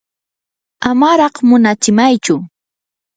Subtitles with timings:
[0.89, 2.35] amaraq munatsimaychu.